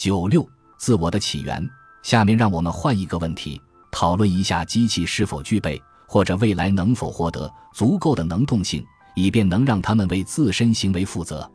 [0.00, 0.48] 九六，
[0.78, 1.62] 自我的起源。
[2.02, 3.60] 下面让我们换一个问题，
[3.92, 8.82] 讨论一下机器是否具备，或者未来能否获得足够的能动性，
[9.14, 11.46] 以便能让他们为自身行为负责。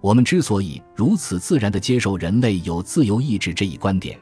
[0.00, 4.16] 我们之所以如此自然地接受人类有自由意志这一观点，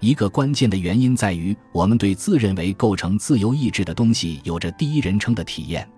[0.00, 5.88] 一个关键的原因在于，我们对自认为构成自由意志的东西有着第一人称的体验。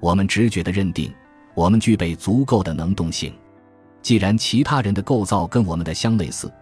[0.00, 1.12] 我们直觉地认定，
[1.54, 3.30] 我们具备足够的能动性。
[4.00, 6.52] 既然其他人的构造跟我们的相类似，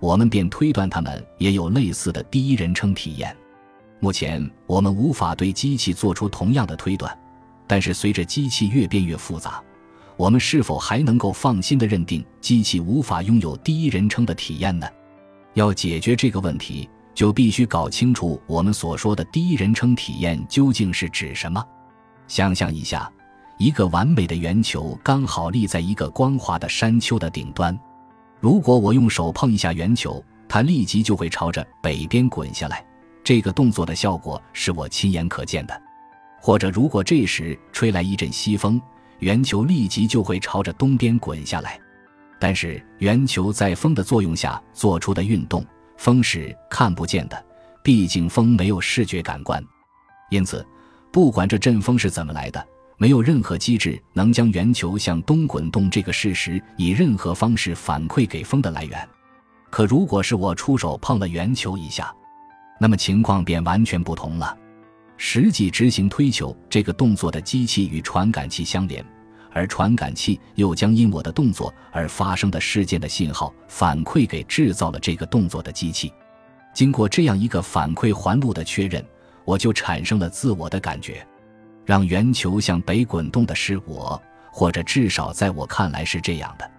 [0.00, 3.36] 我们便推断他们也有类似的第一人称体验。
[4.00, 7.16] 目前我们无法对机器做出同样的推断，
[7.66, 9.62] 但是随着机器越变越复杂，
[10.16, 14.88] 我们是否还能够放心地认定机器无法拥有第一人称的体验呢？
[15.52, 21.62] 要解决这个问题，就必须搞清楚我们所说的第一人称体验究竟是指什么。
[22.26, 23.10] 想象一下，
[23.58, 27.78] 一个完美的圆球刚好立在一个光滑的山丘的顶端。
[28.40, 32.84] 如果我用手碰一下圆球，它立即就会朝着北边滚下来。
[33.22, 35.82] 这个动作的效果是我亲眼可见的。
[36.40, 38.80] 或者，如果这时吹来一阵西风，
[39.18, 41.78] 圆球立即就会朝着东边滚下来。
[42.38, 45.62] 但是，圆球在风的作用下做出的运动，
[45.98, 47.44] 风是看不见的，
[47.84, 49.62] 毕竟风没有视觉感官。
[50.30, 50.66] 因此，
[51.12, 52.66] 不管这阵风是怎么来的。
[53.00, 59.08] 没有任何机制能将圆球向东滚动这个事实以任何方式反馈给风的来源。
[59.70, 62.14] 可如果是我出手碰了圆球一下，
[62.78, 64.54] 那么情况便完全不同了。
[65.16, 69.02] 实际执行推球这个动作的机器与传感器相连，
[69.50, 76.12] 而传感器又将因我的动作而发生的事件的信号反馈给制造了这个动作的机器。
[76.74, 79.02] 经过这样一个反馈环路的确认，
[79.46, 81.26] 我就产生了自我的感觉。
[81.90, 86.70] 让圆球向北滚动的是我，或者至少在我看来是这样的。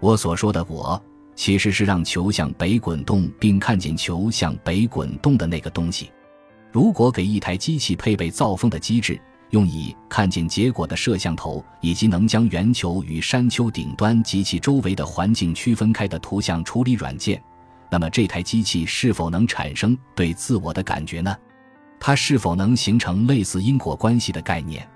[0.00, 1.02] 我所说的“我”，
[1.34, 6.12] 其实是让球向北滚动并看见球向北滚动的那个东西。
[6.70, 17.42] 如果给一台机器配备造风的机制，用以看见结果的摄像头，以及能将圆球与山丘顶端及其周围的环境区分开的图像处理软件，
[17.90, 21.34] 那么这台机器是否能产生对自我的感觉呢？
[22.00, 24.88] 它是否能形成类似因果关系的概念？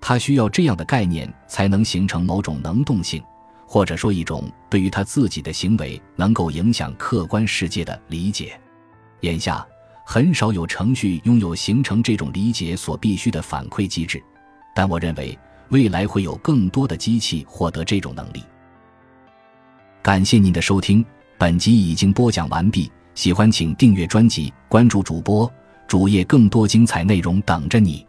[0.00, 3.22] 它需要这样的概念才能形成某种能动性，
[3.66, 8.58] 或者说一种对于他自己的行为能够影响客观世界的理解。
[9.20, 9.64] 眼下，
[10.04, 14.20] 很少有程序拥有形成这种理解所必须的反馈机制，
[14.74, 18.42] 但我认为未来会有更多的机器获得这种能力。
[20.02, 21.04] 感谢您的收听，
[21.38, 22.90] 本集已经播讲完毕。
[23.14, 25.52] 喜欢请订阅专辑，关注主播。
[25.90, 28.06] 主页更多精彩内容等着你。